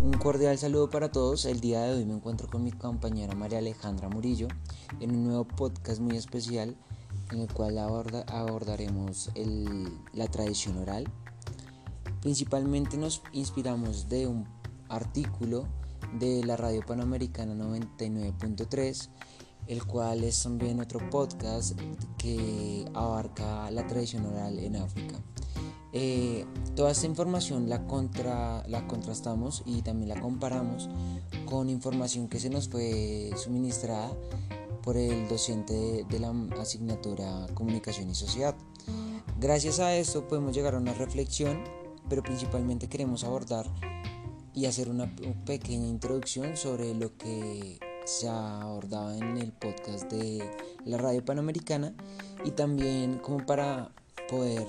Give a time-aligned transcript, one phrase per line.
[0.00, 1.44] Un cordial saludo para todos.
[1.44, 4.46] El día de hoy me encuentro con mi compañera María Alejandra Murillo
[5.00, 6.76] en un nuevo podcast muy especial
[7.32, 9.30] en el cual abordaremos
[10.12, 11.10] la tradición oral.
[12.20, 14.46] Principalmente nos inspiramos de un
[14.88, 15.66] artículo
[16.20, 19.08] de la Radio Panamericana 99.3,
[19.66, 21.76] el cual es también otro podcast
[22.18, 25.16] que abarca la tradición oral en África.
[25.92, 26.44] Eh,
[26.76, 30.88] toda esta información la, contra, la contrastamos y también la comparamos
[31.46, 34.10] con información que se nos fue suministrada
[34.82, 38.54] por el docente de, la asignatura Comunicación y Sociedad.
[39.40, 41.62] Gracias a esto podemos llegar a una reflexión,
[42.08, 43.66] pero principalmente queremos abordar
[44.54, 45.14] y hacer una
[45.46, 50.50] pequeña introducción sobre lo que se ha abordado en el podcast de
[50.84, 51.94] la radio panamericana
[52.44, 53.92] y también como para
[54.28, 54.66] poder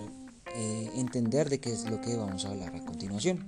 [0.59, 3.45] eh, entender de qué es lo que vamos a hablar a continuación.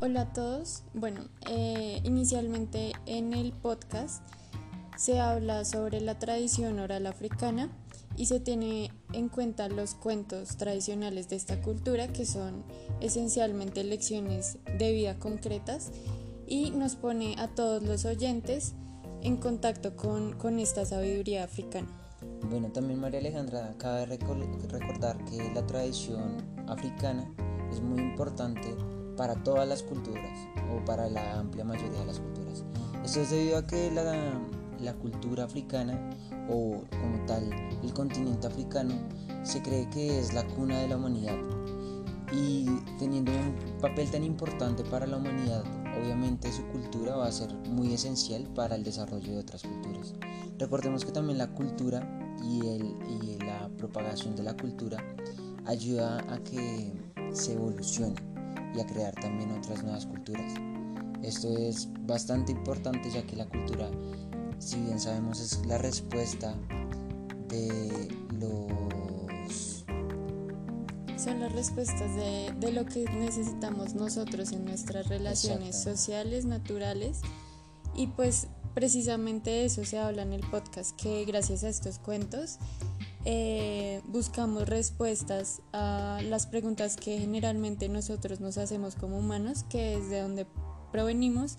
[0.00, 0.82] Hola a todos.
[0.94, 4.24] Bueno, eh, inicialmente en el podcast
[4.96, 7.70] se habla sobre la tradición oral africana
[8.16, 12.64] y se tiene en cuenta los cuentos tradicionales de esta cultura que son
[13.00, 15.92] esencialmente lecciones de vida concretas
[16.48, 18.74] y nos pone a todos los oyentes
[19.22, 21.99] en contacto con, con esta sabiduría africana.
[22.48, 27.32] Bueno, también María Alejandra, cabe recordar que la tradición africana
[27.70, 28.76] es muy importante
[29.16, 30.38] para todas las culturas
[30.74, 32.64] o para la amplia mayoría de las culturas.
[33.04, 34.40] Esto es debido a que la,
[34.80, 36.10] la cultura africana
[36.48, 37.50] o como tal
[37.82, 38.94] el continente africano
[39.42, 41.36] se cree que es la cuna de la humanidad
[42.32, 42.66] y
[42.98, 45.64] teniendo un papel tan importante para la humanidad,
[46.00, 50.14] obviamente su cultura va a ser muy esencial para el desarrollo de otras culturas.
[50.58, 52.08] Recordemos que también la cultura
[52.42, 54.98] y, el, y la propagación de la cultura
[55.66, 56.92] ayuda a que
[57.32, 58.16] se evolucione
[58.74, 60.52] y a crear también otras nuevas culturas.
[61.22, 63.90] Esto es bastante importante ya que la cultura
[64.60, 66.54] si bien sabemos es la respuesta
[67.48, 68.08] de.
[71.22, 77.20] Son las respuestas de, de lo que necesitamos nosotros en nuestras relaciones sociales, naturales
[77.94, 82.58] y pues precisamente eso se habla en el podcast, que gracias a estos cuentos
[83.26, 90.08] eh, buscamos respuestas a las preguntas que generalmente nosotros nos hacemos como humanos, que es
[90.08, 90.46] de dónde
[90.90, 91.58] provenimos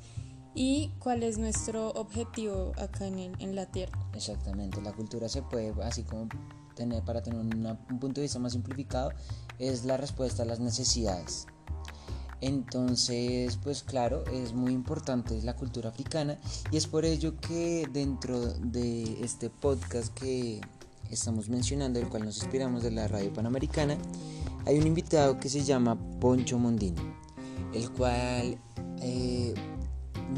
[0.55, 3.99] y cuál es nuestro objetivo acá en, el, en la Tierra.
[4.15, 6.27] Exactamente, la cultura se puede, así como
[6.75, 9.11] tener, para tener un punto de vista más simplificado,
[9.59, 11.47] es la respuesta a las necesidades.
[12.41, 16.39] Entonces, pues claro, es muy importante la cultura africana
[16.71, 20.59] y es por ello que dentro de este podcast que
[21.11, 23.95] estamos mencionando, el cual nos inspiramos de la radio panamericana,
[24.65, 27.01] hay un invitado que se llama Poncho Mondino,
[27.75, 28.57] el cual
[29.01, 29.53] eh,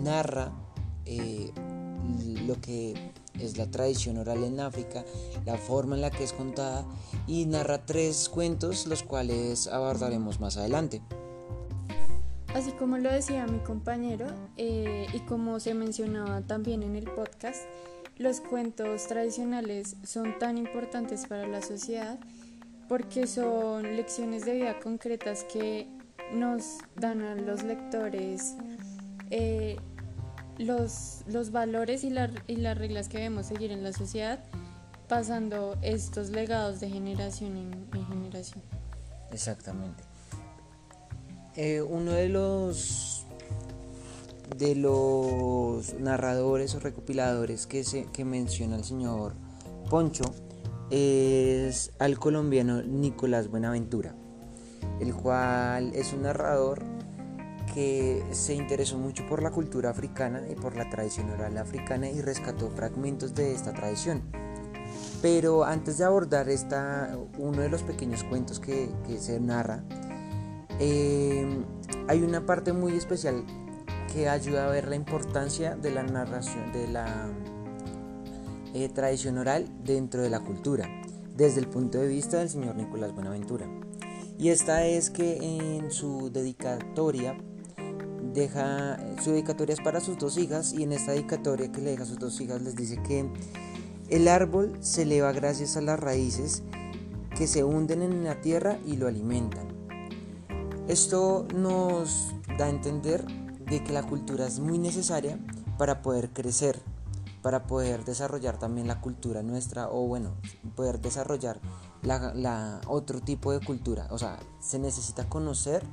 [0.03, 0.51] narra
[1.05, 1.51] eh,
[2.45, 5.03] lo que es la tradición oral en África,
[5.45, 6.85] la forma en la que es contada
[7.27, 11.01] y narra tres cuentos los cuales abordaremos más adelante.
[12.53, 14.27] Así como lo decía mi compañero
[14.57, 17.63] eh, y como se mencionaba también en el podcast,
[18.17, 22.19] los cuentos tradicionales son tan importantes para la sociedad
[22.87, 25.87] porque son lecciones de vida concretas que
[26.31, 28.55] nos dan a los lectores
[29.31, 29.77] eh,
[30.57, 32.13] los, los, valores y,
[32.47, 34.43] y, las reglas que debemos seguir en la sociedad,
[35.07, 37.57] pasando estos legados de generación
[37.93, 38.61] en, generación.
[39.31, 40.03] Exactamente.
[41.55, 43.25] Eh, uno de los
[44.57, 49.33] de los narradores o recopiladores que, se, que menciona el señor
[49.89, 50.25] Poncho
[50.89, 54.15] es al colombiano Nicolás Buenaventura,
[54.99, 56.83] el cual es un narrador
[57.73, 62.21] que se interesó mucho por la cultura africana y por la tradición oral africana y
[62.21, 64.21] rescató fragmentos de esta tradición.
[65.21, 69.83] Pero antes de abordar esta, uno de los pequeños cuentos que, se narra,
[70.79, 71.65] eh,
[72.07, 73.43] hay una parte muy especial
[74.13, 77.29] que ayuda a ver la importancia de la narración, de la
[78.75, 80.87] eh, tradición oral dentro de la cultura,
[81.35, 83.65] desde el punto de vista del señor Nicolás Buenaventura.
[84.37, 87.37] Y esta es que en su dedicatoria
[88.33, 92.03] deja su dedicatoria es para sus dos hijas y en esta dedicatoria que le deja
[92.03, 93.29] a sus dos hijas les dice que
[94.09, 96.63] el árbol se eleva gracias a las raíces
[97.35, 99.67] que se hunden en la tierra y lo alimentan.
[100.87, 105.39] Esto nos da a entender de que la cultura es muy necesaria
[105.77, 106.79] para poder crecer,
[107.41, 110.35] para poder desarrollar también la cultura nuestra o bueno,
[110.75, 111.59] poder desarrollar
[112.01, 114.07] la, la otro tipo de cultura.
[114.11, 115.83] O sea, se necesita conocer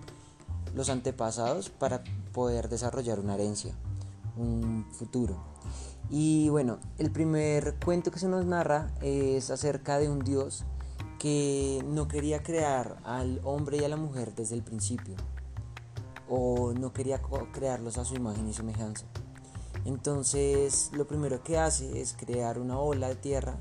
[0.74, 3.74] los antepasados para poder desarrollar una herencia,
[4.36, 5.36] un futuro.
[6.08, 10.64] Y bueno, el primer cuento que se nos narra es acerca de un dios
[11.18, 15.14] que no quería crear al hombre y a la mujer desde el principio,
[16.28, 17.20] o no quería
[17.52, 19.04] crearlos a su imagen y semejanza.
[19.84, 23.56] Entonces lo primero que hace es crear una ola de tierra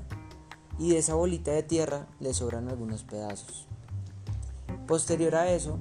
[0.78, 3.66] y de esa bolita de tierra le sobran algunos pedazos.
[4.86, 5.78] Posterior a eso,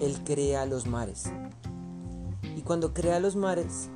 [0.00, 1.30] él crea los mares.
[2.58, 3.88] Y cuando crea los mares,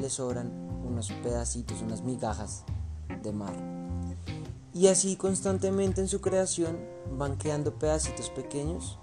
[0.00, 0.52] le sobran
[0.86, 2.62] unos pedacitos, unas migajas
[3.24, 3.52] de mar.
[4.72, 6.78] Y así constantemente en su creación
[7.18, 9.00] van quedando pedacitos pequeños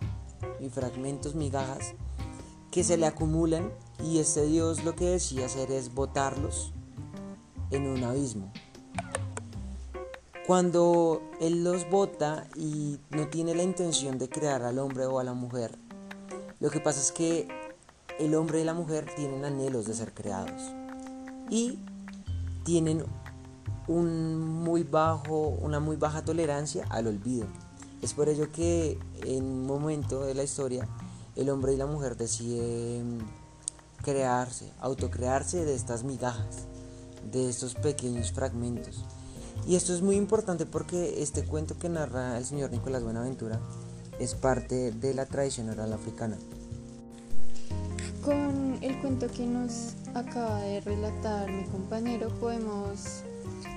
[0.61, 1.95] y fragmentos, migajas,
[2.71, 6.71] que se le acumulan y este Dios lo que decía hacer es botarlos
[7.71, 8.53] en un abismo.
[10.47, 15.25] Cuando Él los bota y no tiene la intención de crear al hombre o a
[15.25, 15.77] la mujer,
[16.61, 17.62] lo que pasa es que
[18.19, 20.62] el hombre y la mujer tienen anhelos de ser creados
[21.50, 21.80] y
[22.63, 23.04] tienen
[23.88, 24.83] una muy
[25.98, 27.48] baja tolerancia al olvido.
[28.01, 30.88] Es por ello que en un momento de la historia
[31.36, 33.19] el hombre y la mujer deciden
[34.01, 36.68] crearse, autocrearse de estas migajas,
[37.31, 39.06] de estos pequeños fragmentos.
[39.65, 43.60] Y esto es muy importante porque este cuento que narra el señor Nicolás Buenaventura
[44.19, 46.38] es parte de la tradición oral africana.
[48.23, 53.21] Con el cuento que nos acaba de relatar mi compañero podemos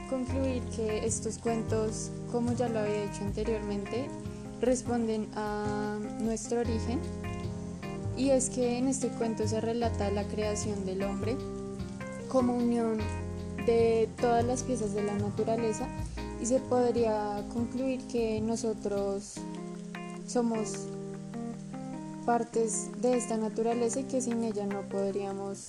[0.09, 4.09] concluir que estos cuentos, como ya lo había dicho anteriormente,
[4.61, 7.01] responden a nuestro origen.
[8.17, 11.37] Y es que en este cuento se relata la creación del hombre
[12.29, 12.99] como unión
[13.67, 15.89] de todas las piezas de la naturaleza.
[16.41, 19.35] Y se podría concluir que nosotros
[20.29, 20.87] somos
[22.27, 25.69] partes de esta naturaleza y que sin ella no podríamos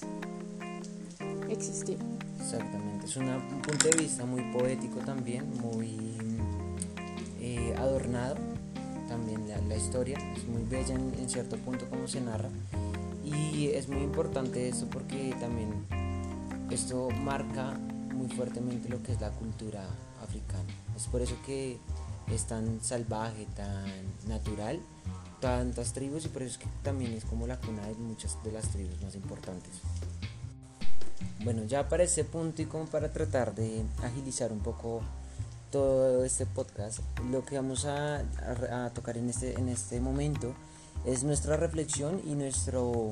[1.49, 1.99] existir.
[2.41, 3.27] Exactamente, es un
[3.61, 6.17] punto de vista muy poético también, muy
[7.39, 8.35] eh, adornado
[9.07, 12.49] también la, historia, es muy bella en, en, cierto punto como se narra
[13.23, 15.69] y es muy importante esto porque también
[16.69, 17.77] esto marca
[18.13, 19.87] muy fuertemente lo que es la cultura
[20.21, 20.65] africana.
[20.95, 21.77] Es por eso que
[22.31, 23.85] es tan salvaje, tan
[24.27, 24.79] natural,
[25.39, 28.51] tantas tribus y por eso es que también es como la cuna de muchas de
[28.51, 29.71] las tribus más importantes.
[31.43, 35.01] Bueno, ya para ese punto y como para tratar de agilizar un poco
[35.71, 36.99] todo este podcast,
[37.29, 38.23] lo que vamos a,
[38.93, 40.53] tocar en este, en este momento
[41.05, 43.11] es nuestra reflexión y nuestro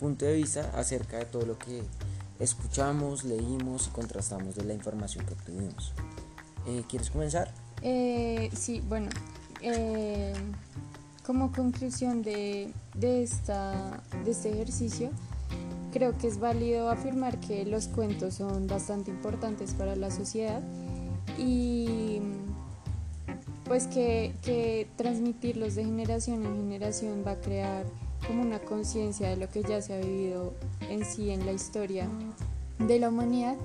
[0.00, 1.82] punto de vista acerca de todo lo que
[2.40, 5.92] escuchamos, leímos y contrastamos de la información que obtuvimos.
[6.66, 7.52] Eh, ¿Quieres comenzar?
[7.82, 9.08] Eh, sí, bueno,
[9.60, 10.34] eh,
[11.26, 15.10] como conclusión de, de, esta, de este ejercicio,
[15.92, 20.62] creo que es válido afirmar que los cuentos son bastante importantes para la sociedad
[21.36, 22.20] y
[23.64, 27.84] pues que, que transmitirlos de generación en generación va a crear
[28.24, 30.54] como una conciencia de lo que ya se ha vivido
[30.88, 32.06] en sí en la historia
[32.78, 33.56] de la humanidad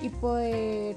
[0.00, 0.96] y poder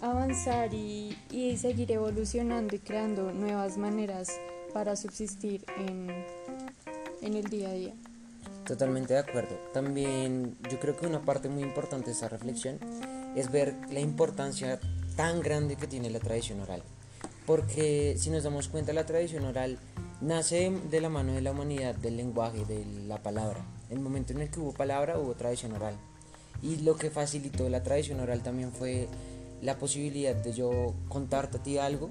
[0.00, 4.28] avanzar y, y seguir evolucionando y creando nuevas maneras
[4.72, 6.10] para subsistir en,
[7.22, 7.94] en el día a día.
[8.64, 9.56] Totalmente de acuerdo.
[9.72, 12.78] También yo creo que una parte muy importante de esa reflexión
[13.34, 14.78] es ver la importancia
[15.16, 16.82] tan grande que tiene la tradición oral.
[17.46, 19.78] Porque si nos damos cuenta, la tradición oral
[20.20, 23.64] nace de la mano de la humanidad, del lenguaje, de la palabra.
[23.88, 25.96] El momento en el que hubo palabra, hubo tradición oral.
[26.62, 29.08] Y lo que facilitó la tradición oral también fue
[29.62, 32.08] la posibilidad de yo contarte a ti algo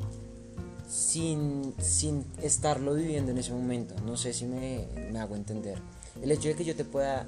[0.88, 3.96] sin, sin estarlo viviendo en ese momento.
[4.06, 5.80] No sé si me, me hago entender.
[6.22, 7.28] El hecho de que yo te pueda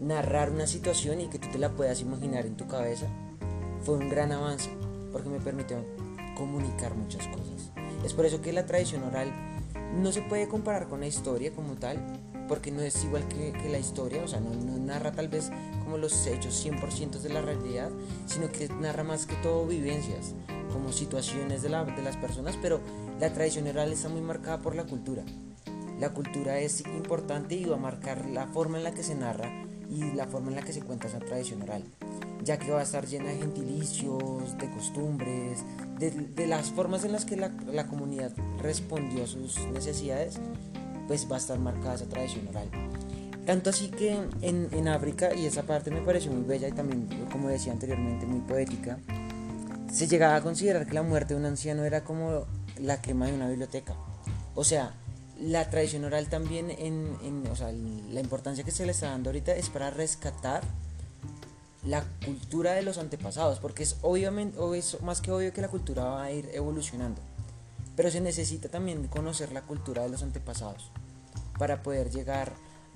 [0.00, 3.06] narrar una situación y que tú te la puedas imaginar en tu cabeza
[3.82, 4.70] fue un gran avance
[5.12, 5.84] porque me permitió
[6.36, 7.72] comunicar muchas cosas.
[8.04, 9.32] Es por eso que la tradición oral
[9.94, 11.98] no se puede comparar con la historia como tal,
[12.48, 15.50] porque no es igual que, la historia, o sea, no, narra tal vez
[15.84, 17.90] como los hechos 100% de la realidad,
[18.26, 20.34] sino que narra más que todo vivencias,
[20.72, 22.80] como situaciones de, de las personas, pero
[23.20, 25.22] la tradición oral está muy marcada por la cultura.
[26.00, 29.50] La cultura es importante y va a marcar la forma en la que se narra
[29.90, 31.82] y la forma en la que se cuenta esa tradición oral,
[32.44, 35.64] ya que va a estar llena de gentilicios, de costumbres,
[35.98, 40.38] de, las formas en las que la, la, comunidad respondió a sus necesidades,
[41.08, 42.68] pues va a estar marcada esa tradición oral.
[43.44, 44.12] Tanto así que
[44.42, 48.26] en, en África, y esa parte me pareció muy bella y también, como decía anteriormente,
[48.26, 48.98] muy poética,
[49.90, 52.44] se llegaba a considerar que la muerte de un anciano era como
[52.78, 53.96] la quema de una biblioteca.
[54.54, 54.92] O sea,
[55.40, 59.54] la tradición oral también, en, o sea, la importancia que se le está dando ahorita
[59.54, 60.62] es para rescatar
[61.84, 66.04] la cultura de los antepasados, porque es obviamente, es más que obvio que la cultura
[66.04, 67.20] va a ir evolucionando,
[67.98, 70.92] pero se necesita también conocer la cultura de los antepasados
[71.58, 72.52] para poder llegar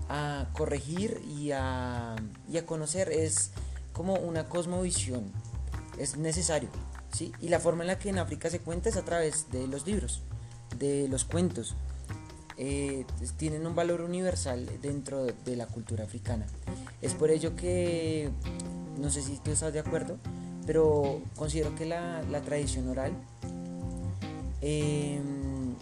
[0.09, 2.15] a corregir y a,
[2.49, 3.51] y a conocer, es
[3.93, 5.25] como una cosmovisión,
[5.99, 6.69] es necesario,
[7.13, 7.33] ¿sí?
[7.41, 9.89] Y la forma en la que en África se cuenta es a través de los
[9.89, 10.23] libros,
[10.79, 11.75] de los cuentos,
[12.57, 13.05] eh,
[13.39, 16.47] tienen un valor universal dentro de la cultura africana.
[17.01, 18.31] Es por ello que,
[19.01, 20.19] no sé si tú estás de acuerdo,
[20.65, 23.13] pero considero que la, tradición oral
[24.63, 25.75] em,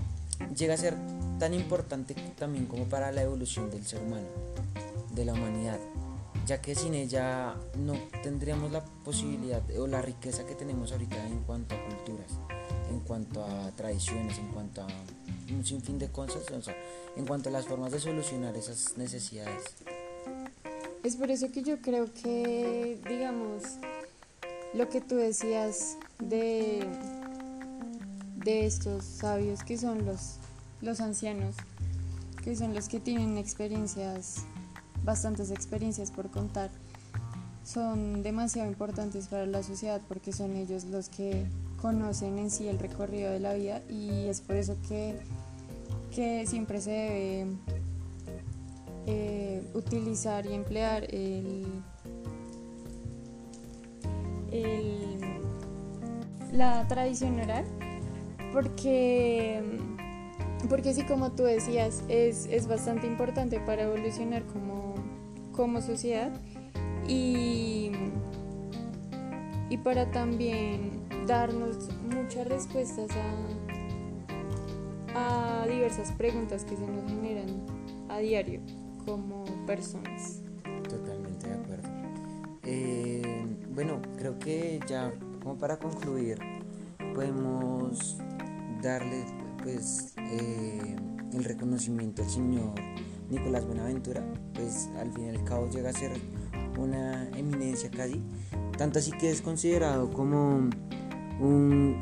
[0.57, 0.95] llega a ser
[1.39, 4.27] tan importante también como para la evolución del ser humano,
[5.15, 5.79] de la humanidad,
[6.47, 11.41] ya que sin ella no tendríamos la posibilidad o la riqueza que tenemos ahorita en
[11.41, 12.33] cuanto a culturas,
[12.91, 14.87] en cuanto a tradiciones, en cuanto a
[15.53, 16.43] un sinfín de cosas,
[17.17, 19.65] en cuanto a las formas de solucionar esas necesidades.
[21.03, 23.63] Es por eso que yo creo que, digamos,
[24.75, 26.87] lo que tú decías de,
[28.45, 30.37] de estos sabios que son los,
[30.81, 31.55] los ancianos,
[32.43, 34.45] que son los que tienen experiencias,
[35.05, 36.71] bastantes experiencias por contar,
[37.65, 41.47] son demasiado importantes para la sociedad porque son ellos los que
[41.81, 45.19] conocen en sí el recorrido de la vida y es por eso que
[46.11, 47.47] que siempre se debe
[49.07, 51.67] eh, utilizar y emplear el,
[56.53, 57.65] la tradición oral
[58.53, 59.63] porque
[60.69, 64.95] porque sí como tú decías es, es bastante importante para evolucionar como,
[65.53, 66.31] como sociedad
[67.09, 67.91] y,
[69.71, 70.91] y para también
[71.27, 73.61] darnos muchas respuestas a
[75.15, 77.49] a diversas preguntas que se nos generan
[78.09, 78.61] a diario
[79.05, 80.43] como personas.
[80.89, 81.89] Totalmente de acuerdo.
[82.65, 86.39] Eh, bueno, creo que ya como para concluir
[87.15, 88.19] podemos
[88.83, 89.25] darle
[89.63, 90.97] pues eh,
[91.33, 92.75] el reconocimiento al señor
[93.29, 96.13] Nicolás Buenaventura, pues al fin y al cabo llega a ser
[96.79, 98.23] una eminencia casi,
[98.77, 100.71] tanto así que es considerado como
[101.41, 101.97] un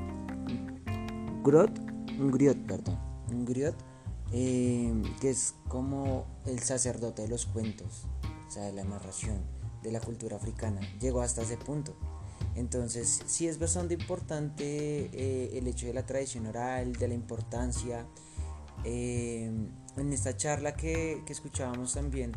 [1.42, 2.99] grot un griot, perdón,
[3.30, 3.76] un griot,
[4.32, 8.06] eh, que es como el sacerdote de los cuentos,
[8.47, 9.38] o sea, de la narración
[9.82, 11.97] de la cultura africana, llegó hasta ese punto.
[12.58, 18.04] Entonces, sí es bastante importante eh, el hecho de la tradición oral, de la importancia.
[18.84, 19.50] Eh,
[19.96, 22.32] en esta charla que, escuchábamos también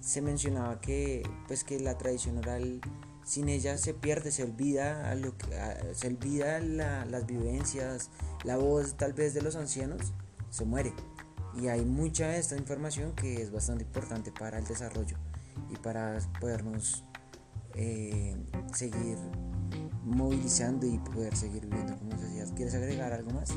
[0.00, 2.80] se mencionaba que, pues, que la tradición oral
[3.24, 5.16] sin ella se pierde, se olvida,
[5.92, 8.10] se olvida las vivencias,
[8.42, 10.12] la voz tal vez de los ancianos,
[10.50, 10.92] se muere.
[11.54, 15.16] Y hay mucha de esta información que es bastante importante para el desarrollo
[15.70, 17.04] y para podernos
[17.74, 18.34] eh,
[18.72, 19.16] seguir
[20.04, 22.48] movilizando y poder seguir viviendo como sociedad.
[22.54, 23.50] ¿Quieres agregar algo más?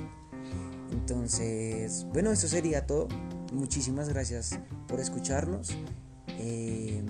[0.91, 3.07] Entonces, bueno, eso sería todo.
[3.51, 5.75] Muchísimas gracias por escucharnos.
[6.27, 7.03] Eh,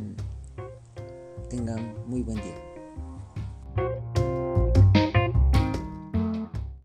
[1.50, 2.63] tengan muy buen día.